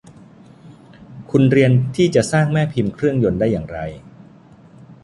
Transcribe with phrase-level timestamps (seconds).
[1.29, 3.79] คุณเรียนที่จะสร้างแม่พิมพ์เครื่องยนต์อย่างไร